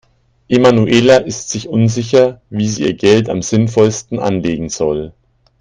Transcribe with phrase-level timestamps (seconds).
[0.49, 5.13] Emanuela ist sich unsicher, wie sie ihr Geld am sinnvollsten anlegen soll.